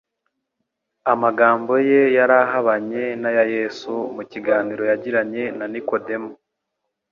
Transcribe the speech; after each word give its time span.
amagambo 1.13 1.73
ye 1.89 2.01
yari 2.17 2.35
ahabanye 2.43 3.03
n’aya 3.21 3.43
Yesu 3.55 3.93
mu 4.15 4.23
kiganiro 4.31 4.83
yagiranye 4.91 5.43
na 5.57 5.65
Nikodemu. 5.71 6.31